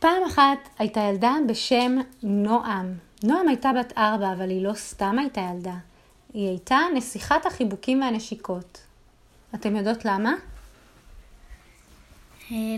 פעם 0.00 0.24
אחת 0.26 0.68
הייתה 0.78 1.00
ילדה 1.00 1.34
בשם 1.48 1.96
נועם. 2.22 2.94
נועם 3.22 3.48
הייתה 3.48 3.70
בת 3.78 3.92
ארבע, 3.98 4.32
אבל 4.32 4.50
היא 4.50 4.64
לא 4.64 4.74
סתם 4.74 5.18
הייתה 5.18 5.40
ילדה. 5.40 5.74
היא 6.34 6.48
הייתה 6.48 6.78
נסיכת 6.94 7.46
החיבוקים 7.46 8.02
והנשיקות. 8.02 8.80
אתם 9.54 9.76
יודעות 9.76 10.04
למה? 10.04 10.32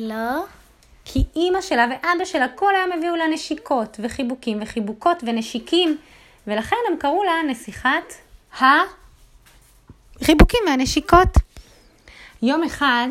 לא. 0.01 0.45
כי 1.05 1.25
אימא 1.37 1.61
שלה 1.61 1.87
ואבא 1.91 2.25
שלה 2.25 2.49
כל 2.49 2.75
היום 2.75 2.93
הביאו 2.93 3.17
לה 3.17 3.27
נשיקות 3.27 4.01
וחיבוקים 4.03 4.59
וחיבוקות 4.63 5.23
ונשיקים, 5.27 5.99
ולכן 6.47 6.77
הם 6.89 6.97
קראו 6.99 7.25
לה 7.25 7.33
נסיכת 7.49 8.15
החיבוקים 10.21 10.61
והנשיקות. 10.67 11.29
יום 12.43 12.65
אחד 12.65 13.09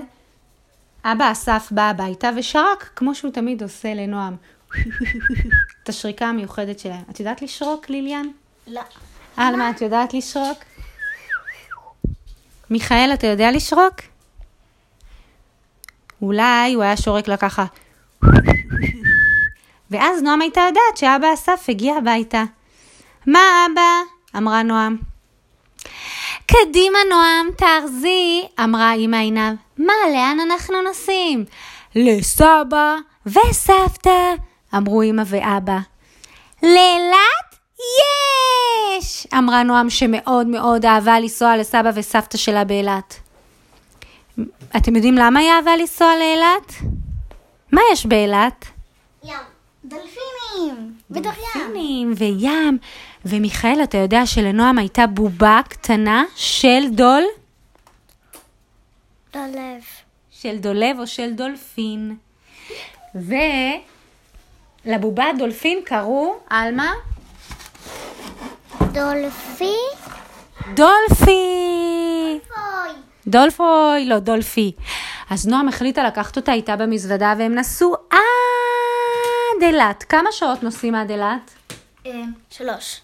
אבא 1.06 1.32
אסף 1.32 1.68
בא 1.72 1.82
הביתה 1.82 2.30
ושרק 2.38 2.90
כמו 2.96 3.16
שהוא 3.16 3.32
תמיד 3.32 3.64
עושה 3.64 3.94
לנועם. 3.94 4.36
את 5.84 5.90
השריקה 5.90 6.26
המיוחדת 6.26 6.80
שלהם. 6.80 7.04
את 7.10 7.20
יודעת 7.20 7.42
לשרוק, 7.42 7.90
ליליאן? 7.90 8.28
לא. 8.68 8.82
אלמה, 9.40 9.70
את 9.70 9.82
יודעת 9.82 10.14
לשרוק? 10.14 10.58
מיכאל, 12.70 13.12
אתה 13.14 13.28
יודע 13.28 13.52
לשרוק? 13.52 13.96
אולי 16.22 16.74
הוא 16.74 16.84
היה 16.84 16.98
שורק 16.98 17.28
לה 17.28 17.38
ככה. 17.38 17.66
ואז 19.92 20.24
נועם 20.24 20.42
הייתה 20.42 20.62
יודעת 20.62 20.98
שאבא 20.98 21.34
אסף 21.34 21.66
הגיע 21.70 21.96
הביתה. 21.96 22.44
מה 23.26 23.40
אבא? 23.66 23.92
אמרה 24.38 24.64
נועם. 24.64 24.98
קדימה 26.46 26.98
נועם, 27.10 27.48
תארזי, 27.58 28.42
אמרה 28.64 28.94
אמא 28.94 29.16
עינב. 29.16 29.56
מה, 29.86 29.94
לאן 30.14 30.38
אנחנו 30.40 30.82
נוסעים? 30.82 31.46
לסבא 31.96 32.96
וסבתא, 33.26 34.34
אמרו 34.76 35.02
אמא 35.04 35.24
ואבא. 35.26 35.78
לאילת? 36.64 37.56
יש! 38.98 39.28
אמרה 39.38 39.64
נועם 39.64 39.90
שמאוד 39.90 40.48
מאוד 40.48 40.86
אהבה 40.86 41.20
לנסוע 41.20 41.58
לסבא 41.58 41.92
וסבתא 41.96 42.38
שלה 42.38 42.64
באילת. 42.64 43.20
אתם 44.78 44.96
יודעים 44.96 45.16
למה 45.16 45.40
היא 45.40 45.50
אהבה 45.52 45.76
לנסוע 45.76 46.16
לאילת? 46.16 46.74
מה 47.72 47.82
יש 47.94 48.06
באילת? 48.06 48.66
ים. 49.24 49.34
דולפינים. 49.86 50.94
בתוך 51.10 51.34
ים. 51.38 51.62
דולפינים 51.62 52.14
וים. 52.18 52.78
ומיכאל, 53.26 53.84
אתה 53.84 53.98
יודע 53.98 54.26
שלנועם 54.26 54.78
הייתה 54.78 55.08
בובה 55.08 55.60
קטנה 55.70 56.24
של 56.36 56.82
דול? 56.92 57.24
דולב. 59.34 59.84
של 60.32 60.58
דולב 60.58 61.00
או 61.00 61.08
של 61.08 61.34
דולפין. 61.34 62.16
ולבובה 64.86 65.26
דולפין 65.38 65.80
קראו, 65.86 66.36
עלמה? 66.50 66.92
דולפי? 68.82 69.76
דולפי! 70.74 71.32
אוי. 72.58 72.92
דולפוי, 73.28 74.06
לא, 74.06 74.20
דולפי. 74.20 74.72
אז 75.30 75.48
נועם 75.48 75.68
החליטה 75.68 76.04
לקחת 76.04 76.38
אותה 76.38 76.54
איתה 76.54 76.76
במזוודה 76.76 77.34
והם 77.38 77.56
נסעו 77.56 77.96
עד 78.10 79.62
אילת. 79.62 80.04
כמה 80.04 80.32
שעות 80.32 80.64
נוסעים 80.64 80.96
עד 80.96 81.12
אילת? 81.12 81.54
שלוש. 82.50 83.02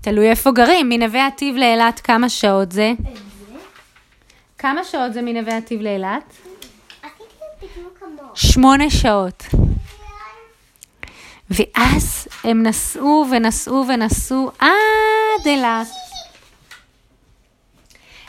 תלוי 0.00 0.30
איפה 0.30 0.50
גרים. 0.52 0.88
מנווה 0.88 1.26
עתיב 1.26 1.56
לאילת 1.56 2.00
כמה 2.00 2.28
שעות 2.28 2.72
זה? 2.72 2.92
כמה 4.62 4.84
שעות 4.84 5.12
זה 5.12 5.22
מנווה 5.22 5.56
עתיב 5.56 5.80
לאילת? 5.80 6.34
שמונה 8.34 8.90
שעות. 8.90 9.42
ואז 11.50 12.28
הם 12.44 12.62
נסעו 12.62 13.24
ונסעו 13.30 13.84
ונסעו 13.88 14.50
עד 14.58 15.46
אילת. 15.46 15.86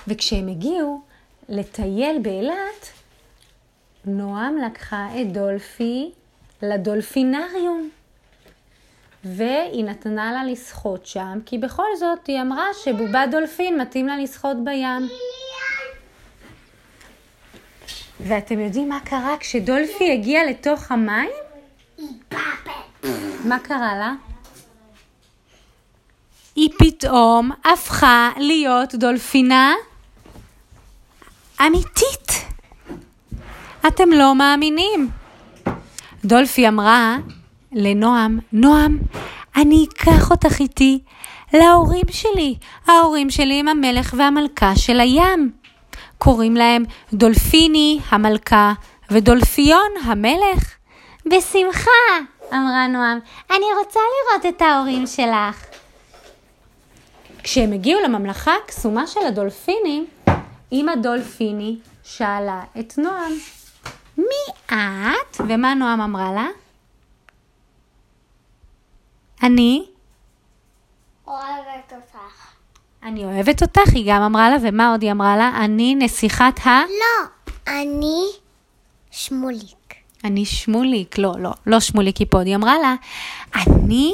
וכשהם 0.07 0.47
הגיעו 0.47 1.01
לטייל 1.49 2.19
באילת, 2.21 2.91
נועם 4.05 4.57
לקחה 4.57 5.07
את 5.21 5.31
דולפי 5.31 6.11
לדולפינריום. 6.61 7.89
והיא 9.23 9.85
נתנה 9.85 10.31
לה 10.31 10.43
לשחות 10.43 11.05
שם, 11.05 11.39
כי 11.45 11.57
בכל 11.57 11.95
זאת 11.99 12.27
היא 12.27 12.41
אמרה 12.41 12.65
שבובה 12.83 13.25
דולפין 13.31 13.81
מתאים 13.81 14.07
לה 14.07 14.17
לשחות 14.17 14.57
בים. 14.63 15.09
ואתם 18.19 18.59
יודעים 18.59 18.89
מה 18.89 18.99
קרה 18.99 19.35
כשדולפי 19.39 20.11
הגיעה 20.13 20.45
לתוך 20.45 20.91
המים? 20.91 21.29
מה 23.45 23.59
קרה 23.59 23.95
לה? 23.95 24.13
היא 26.55 26.69
פתאום 26.79 27.51
הפכה 27.65 28.29
להיות 28.37 28.95
דולפינה 28.95 29.73
אמיתית. 31.67 32.31
אתם 33.87 34.11
לא 34.11 34.35
מאמינים. 34.35 35.09
דולפי 36.25 36.67
אמרה 36.67 37.17
לנועם, 37.71 38.39
נועם, 38.53 38.97
אני 39.55 39.85
אקח 39.89 40.31
אותך 40.31 40.59
איתי 40.59 40.99
להורים 41.53 42.05
שלי. 42.11 42.55
ההורים 42.87 43.29
שלי 43.29 43.59
הם 43.59 43.67
המלך 43.67 44.13
והמלכה 44.17 44.75
של 44.75 44.99
הים. 44.99 45.51
קוראים 46.23 46.55
להם 46.55 46.83
דולפיני 47.13 47.99
המלכה 48.09 48.73
ודולפיון 49.11 49.91
המלך. 50.05 50.75
בשמחה, 51.25 51.91
אמרה 52.53 52.87
נועם, 52.87 53.19
אני 53.51 53.65
רוצה 53.79 53.99
לראות 53.99 54.55
את 54.55 54.61
ההורים 54.61 55.07
שלך. 55.07 55.65
כשהם 57.43 57.73
הגיעו 57.73 58.01
לממלכה 58.01 58.51
הקסומה 58.63 59.07
של 59.07 59.19
הדולפינים, 59.27 60.07
אמא 60.71 60.95
דולפיני 60.95 61.77
שאלה 62.03 62.61
את 62.79 62.97
נועם, 62.97 63.31
מי 64.17 64.53
את? 64.65 65.41
ומה 65.47 65.73
נועם 65.73 66.01
אמרה 66.01 66.31
לה? 66.33 66.47
אני, 69.43 69.85
אוהבת 71.27 71.93
אותך. 71.93 72.53
אני 73.05 73.25
אוהבת 73.25 73.61
אותך, 73.61 73.93
היא 73.93 74.13
גם 74.13 74.21
אמרה 74.21 74.49
לה, 74.49 74.55
ומה 74.61 74.91
עוד 74.91 75.01
היא 75.01 75.11
אמרה 75.11 75.37
לה? 75.37 75.51
אני 75.55 75.95
נסיכת 75.95 76.65
ה... 76.65 76.81
לא. 76.89 77.27
אני 77.67 78.23
שמוליק. 79.11 79.93
אני 80.23 80.45
שמוליק, 80.45 81.17
לא, 81.17 81.33
לא, 81.39 81.51
לא 81.67 81.79
שמוליק 81.79 82.15
קיפוד, 82.15 82.45
היא 82.45 82.55
אמרה 82.55 82.73
לה, 82.79 82.95
אני 83.55 84.13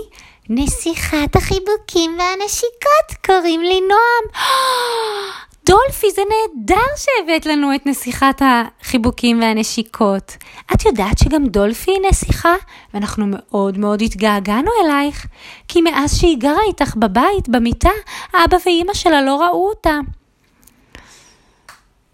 נסיכת 0.49 1.35
החיבוקים 1.35 2.17
והנשיקות, 2.19 3.25
קוראים 3.25 3.61
לי 3.61 3.81
נועם. 3.81 4.43
דולפי, 5.69 6.07
זה 6.11 6.21
נהדר 6.29 6.87
שהבאת 6.95 7.45
לנו 7.45 7.75
את 7.75 7.85
נסיכת 7.85 8.41
החיבוקים 8.41 9.41
והנשיקות. 9.41 10.37
את 10.73 10.85
יודעת 10.85 11.17
שגם 11.17 11.45
דולפי 11.47 11.91
היא 11.91 11.99
נסיכה, 12.09 12.53
ואנחנו 12.93 13.25
מאוד 13.27 13.77
מאוד 13.77 14.01
התגעגענו 14.01 14.71
אלייך, 14.83 15.27
כי 15.67 15.81
מאז 15.81 16.17
שהיא 16.17 16.37
גרה 16.37 16.61
איתך 16.67 16.95
בבית, 16.95 17.49
במיטה, 17.49 17.89
אבא 18.33 18.57
ואימא 18.65 18.93
שלה 18.93 19.21
לא 19.21 19.41
ראו 19.41 19.69
אותה. 19.69 19.99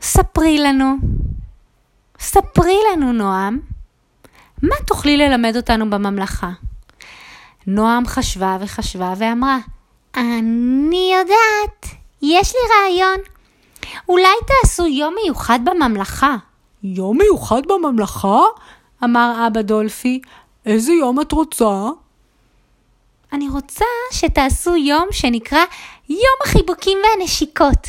ספרי 0.01 0.57
לנו, 0.57 0.95
ספרי 2.19 2.77
לנו, 2.91 3.11
נועם, 3.13 3.59
מה 4.63 4.75
תוכלי 4.87 5.17
ללמד 5.17 5.55
אותנו 5.55 5.89
בממלכה? 5.89 6.49
נועם 7.67 8.07
חשבה 8.07 8.57
וחשבה 8.61 9.13
ואמרה, 9.17 9.57
אני 10.17 11.13
יודעת, 11.19 11.95
יש 12.21 12.53
לי 12.53 12.59
רעיון. 12.75 13.34
אולי 14.09 14.35
תעשו 14.47 14.87
יום 14.87 15.15
מיוחד 15.23 15.59
בממלכה. 15.63 16.35
יום 16.83 17.17
מיוחד 17.17 17.61
בממלכה? 17.67 18.39
אמר 19.03 19.47
אבא 19.47 19.61
דולפי. 19.61 20.21
איזה 20.65 20.93
יום 20.93 21.21
את 21.21 21.31
רוצה? 21.31 21.89
אני 23.33 23.49
רוצה 23.49 23.85
שתעשו 24.11 24.75
יום 24.75 25.07
שנקרא 25.11 25.63
יום 26.09 26.37
החיבוקים 26.43 26.97
והנשיקות. 27.03 27.87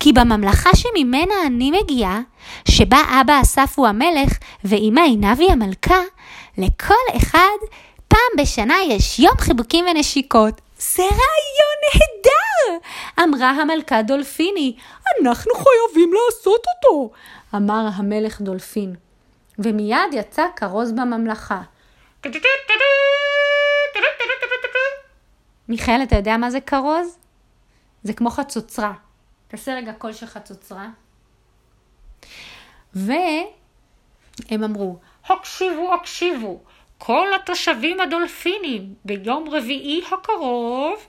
כי 0.00 0.12
בממלכה 0.12 0.70
שממנה 0.76 1.34
אני 1.46 1.70
מגיעה, 1.70 2.20
שבה 2.68 2.98
אבא 3.20 3.40
אסף 3.42 3.72
הוא 3.76 3.86
המלך 3.86 4.38
ואמא 4.64 5.00
עינב 5.00 5.40
היא 5.40 5.52
המלכה, 5.52 6.00
לכל 6.58 6.94
אחד 7.16 7.58
פעם 8.08 8.42
בשנה 8.42 8.74
יש 8.88 9.18
יום 9.18 9.36
חיבוקים 9.38 9.84
ונשיקות. 9.90 10.60
זה 10.78 11.02
רעיון 11.02 11.78
נהדר! 11.94 12.43
אמרה 13.22 13.50
המלכה 13.50 14.02
דולפיני. 14.02 14.76
אנחנו 15.22 15.52
חייבים 15.54 16.10
לעשות 16.12 16.64
אותו! 16.76 17.10
אמר 17.54 17.86
המלך 17.94 18.40
דולפין. 18.40 18.94
ומיד 19.58 20.12
יצא 20.12 20.46
כרוז 20.56 20.92
בממלכה. 20.92 21.62
מיכאל, 25.68 26.02
אתה 26.02 26.16
יודע 26.16 26.36
מה 26.36 26.50
זה 26.50 26.60
כרוז? 26.60 27.18
זה 28.02 28.12
כמו 28.12 28.30
חצוצרה. 28.30 28.92
תעשה 29.48 29.74
רגע 29.74 29.92
קול 29.92 30.12
של 30.12 30.26
חצוצרה. 30.26 30.88
והם 32.94 34.64
אמרו, 34.64 34.98
הקשיבו, 35.26 35.94
הקשיבו, 35.94 36.60
כל 36.98 37.28
התושבים 37.34 38.00
הדולפינים, 38.00 38.94
ביום 39.04 39.48
רביעי 39.48 40.02
הקרוב 40.12 41.06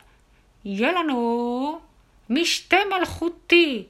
יהיה 0.65 0.91
לנו 0.91 1.79
משתה 2.29 2.77
מלכותי, 2.99 3.85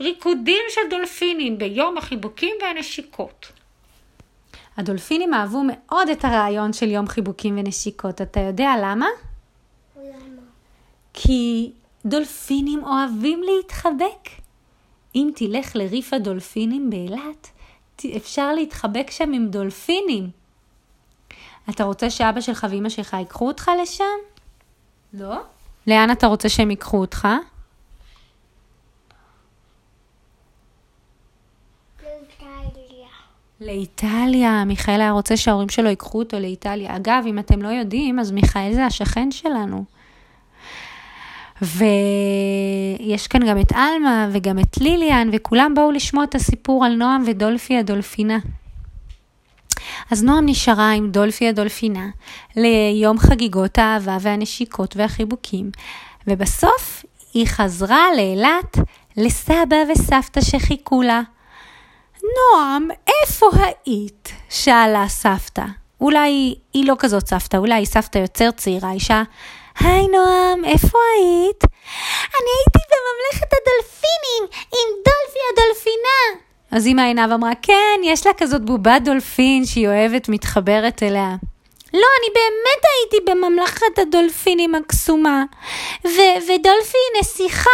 ריקודים 0.00 0.62
של 0.68 0.80
דולפינים 0.90 1.58
ביום 1.58 1.98
החיבוקים 1.98 2.56
והנשיקות. 2.62 3.52
הדולפינים 4.76 5.34
אהבו 5.34 5.62
מאוד 5.66 6.08
את 6.08 6.24
הרעיון 6.24 6.72
של 6.72 6.90
יום 6.90 7.08
חיבוקים 7.08 7.58
ונשיקות. 7.58 8.22
אתה 8.22 8.40
יודע 8.40 8.70
למה? 8.82 9.06
למה? 9.96 10.42
כי 11.14 11.72
דולפינים 12.04 12.84
אוהבים 12.84 13.42
להתחבק. 13.42 14.28
אם 15.14 15.30
תלך 15.34 15.76
לריף 15.76 16.12
הדולפינים 16.12 16.90
באילת, 16.90 17.48
אפשר 18.16 18.52
להתחבק 18.52 19.10
שם 19.10 19.32
עם 19.32 19.48
דולפינים. 19.48 20.30
אתה 21.70 21.84
רוצה 21.84 22.10
שאבא 22.10 22.40
שלך 22.40 22.66
ואמא 22.70 22.88
שלך 22.88 23.12
ייקחו 23.12 23.46
אותך 23.46 23.70
לשם? 23.82 24.04
לא. 25.12 25.36
לאן 25.86 26.10
אתה 26.10 26.26
רוצה 26.26 26.48
שהם 26.48 26.70
ייקחו 26.70 26.96
אותך? 26.96 27.28
לאיטליה. 33.60 34.64
מיכאל 34.64 35.00
היה 35.00 35.10
רוצה 35.10 35.36
שההורים 35.36 35.68
שלו 35.68 35.88
ייקחו 35.88 36.18
אותו 36.18 36.40
לאיטליה. 36.40 36.96
אגב, 36.96 37.24
אם 37.26 37.38
אתם 37.38 37.62
לא 37.62 37.68
יודעים, 37.68 38.18
אז 38.18 38.30
מיכאל 38.30 38.72
זה 38.74 38.86
השכן 38.86 39.30
שלנו. 39.30 39.84
ויש 41.62 43.26
כאן 43.26 43.40
גם 43.48 43.60
את 43.60 43.72
עלמה 43.72 44.28
וגם 44.32 44.58
את 44.58 44.76
ליליאן, 44.80 45.28
וכולם 45.32 45.72
באו 45.74 45.90
לשמוע 45.90 46.24
את 46.24 46.34
הסיפור 46.34 46.84
על 46.84 46.94
נועם 46.94 47.22
ודולפי 47.26 47.78
הדולפינה. 47.78 48.38
אז 50.10 50.22
נועם 50.22 50.46
נשארה 50.46 50.90
עם 50.90 51.10
דולפי 51.10 51.48
הדולפינה 51.48 52.06
ליום 52.56 53.18
חגיגות 53.18 53.78
האהבה 53.78 54.16
והנשיקות 54.20 54.96
והחיבוקים, 54.96 55.70
ובסוף 56.26 57.04
היא 57.34 57.46
חזרה 57.46 58.06
לאילת 58.16 58.78
לסבא 59.16 59.76
וסבתא 59.92 60.40
שחיכו 60.40 61.02
לה. 61.02 61.20
נועם, 62.22 62.88
איפה 63.08 63.46
היית? 63.56 64.32
שאלה 64.48 65.08
סבתא. 65.08 65.64
אולי 66.00 66.54
היא 66.72 66.86
לא 66.86 66.94
כזאת 66.98 67.26
סבתא, 67.26 67.56
אולי 67.56 67.74
היא 67.74 67.86
סבתא 67.86 68.18
יותר 68.18 68.50
צעירה, 68.50 68.92
אישה. 68.92 69.22
היי 69.80 70.06
נועם, 70.06 70.64
איפה 70.64 70.98
היית? 71.16 71.64
אני 72.38 72.50
הייתי 72.58 72.78
בממלכת 72.90 73.52
הדולפינים 73.52 74.42
עם 74.72 74.88
דולפי 75.04 75.38
הדולפינה. 75.52 76.49
אז 76.70 76.86
אמא 76.86 77.00
עינב 77.00 77.32
אמרה, 77.32 77.54
כן, 77.62 78.00
יש 78.04 78.26
לה 78.26 78.32
כזאת 78.36 78.64
בובת 78.64 79.02
דולפין 79.04 79.64
שהיא 79.66 79.88
אוהבת, 79.88 80.28
מתחברת 80.28 81.02
אליה. 81.02 81.36
לא, 81.94 82.06
אני 82.20 82.34
באמת 82.34 82.82
הייתי 82.94 83.30
בממלכת 83.30 83.98
הדולפינים 83.98 84.74
הקסומה. 84.74 85.44
ו- 86.04 86.38
ודולפי 86.42 86.98
היא 86.98 87.20
נסיכה, 87.20 87.70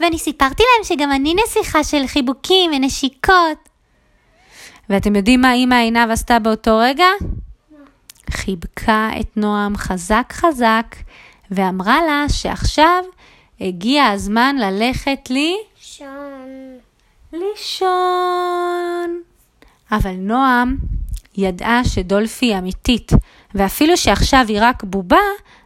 ואני 0.00 0.18
סיפרתי 0.18 0.62
להם 0.62 0.84
שגם 0.84 1.12
אני 1.12 1.34
נסיכה 1.44 1.84
של 1.84 2.06
חיבוקים 2.06 2.70
ונשיקות. 2.74 3.68
ואתם 4.90 5.16
יודעים 5.16 5.40
מה 5.40 5.52
אימא 5.52 5.74
עינב 5.74 6.10
עשתה 6.10 6.38
באותו 6.38 6.78
רגע? 6.78 7.06
חיבקה 8.30 9.10
את 9.20 9.36
נועם 9.36 9.76
חזק 9.76 10.32
חזק, 10.32 10.96
ואמרה 11.50 11.98
לה 12.06 12.24
שעכשיו 12.28 13.04
הגיע 13.60 14.06
הזמן 14.06 14.56
ללכת 14.58 15.30
לי 15.30 15.56
שון. 15.80 16.75
לישון. 17.38 19.20
אבל 19.92 20.12
נועם 20.12 20.76
ידעה 21.36 21.84
שדולפי 21.84 22.58
אמיתית, 22.58 23.12
ואפילו 23.54 23.96
שעכשיו 23.96 24.44
היא 24.48 24.58
רק 24.60 24.84
בובה, 24.84 25.16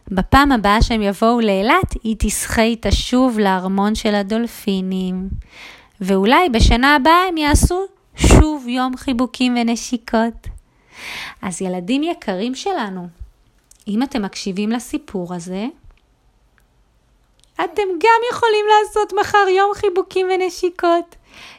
בפעם 0.07 0.51
הבאה 0.51 0.81
שהם 0.81 1.01
יבואו 1.01 1.39
לאילת, 1.39 1.93
היא 2.03 2.15
תסחה 2.19 2.61
איתה 2.61 2.91
שוב 2.91 3.39
לארמון 3.39 3.95
של 3.95 4.15
הדולפינים. 4.15 5.29
ואולי 6.01 6.49
בשנה 6.49 6.95
הבאה 6.95 7.27
הם 7.29 7.37
יעשו 7.37 7.85
שוב 8.15 8.67
יום 8.67 8.97
חיבוקים 8.97 9.57
ונשיקות. 9.61 10.47
אז 11.41 11.61
ילדים 11.61 12.03
יקרים 12.03 12.55
שלנו, 12.55 13.07
אם 13.87 14.03
אתם 14.03 14.21
מקשיבים 14.21 14.69
לסיפור 14.69 15.33
הזה, 15.33 15.67
אתם 17.63 17.81
גם 17.99 18.21
יכולים 18.31 18.65
לעשות 18.69 19.13
מחר 19.19 19.47
יום 19.57 19.73
חיבוקים 19.73 20.27
ונשיקות. 20.33 21.15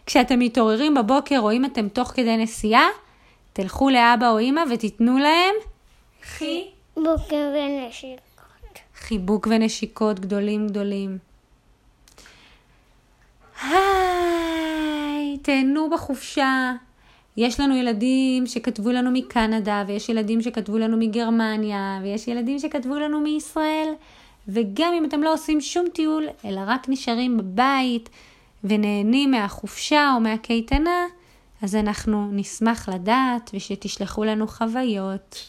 כשאתם 0.07 0.39
מתעוררים 0.39 0.95
בבוקר 0.95 1.39
או 1.39 1.53
אם 1.53 1.65
אתם 1.65 1.89
תוך 1.89 2.09
כדי 2.09 2.37
נסיעה, 2.37 2.89
תלכו 3.53 3.91
לאבא 3.91 4.31
או 4.31 4.41
אמא 4.41 4.61
ותיתנו 4.71 5.19
להם 5.19 5.55
חי... 6.23 6.65
בוקר 6.97 7.53
ונשיקות. 7.55 8.79
חיבוק 8.97 9.47
ונשיקות 9.51 10.21
גדולים 10.21 10.67
גדולים. 10.67 11.19
היי, 13.63 15.39
תהנו 15.43 15.91
בחופשה. 15.91 16.73
יש 17.37 17.61
לנו 17.61 17.77
ילדים 17.77 18.47
שכתבו 18.47 18.91
לנו 18.91 19.11
מקנדה, 19.11 19.85
ויש 19.87 20.09
ילדים 20.09 20.43
שכתבו 20.43 20.79
לנו 20.79 20.97
מגרמניה, 20.97 22.01
ויש 22.03 22.29
ילדים 22.29 22.59
שכתבו 22.59 22.95
לנו 22.95 23.21
מישראל. 23.21 23.93
וגם 24.49 24.93
אם 24.99 25.05
אתם 25.05 25.23
לא 25.23 25.35
עושים 25.35 25.61
שום 25.61 25.87
טיול, 25.95 26.29
אלא 26.45 26.61
רק 26.67 26.89
נשארים 26.89 27.37
בבית 27.37 28.11
ונהנים 28.65 29.31
מהחופשה 29.31 30.13
או 30.15 30.21
מהקייטנה, 30.21 31.07
אז 31.63 31.75
אנחנו 31.75 32.29
נשמח 32.33 32.89
לדעת 32.89 33.51
ושתשלחו 33.55 34.25
לנו 34.25 34.47
חוויות. 34.47 35.47